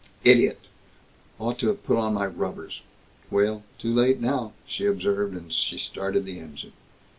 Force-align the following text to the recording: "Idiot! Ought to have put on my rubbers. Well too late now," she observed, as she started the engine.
"Idiot! 0.23 0.57
Ought 1.37 1.59
to 1.59 1.67
have 1.67 1.85
put 1.85 1.95
on 1.99 2.15
my 2.15 2.25
rubbers. 2.25 2.81
Well 3.29 3.61
too 3.77 3.93
late 3.93 4.19
now," 4.19 4.53
she 4.65 4.87
observed, 4.87 5.37
as 5.37 5.53
she 5.53 5.77
started 5.77 6.25
the 6.25 6.39
engine. 6.39 6.73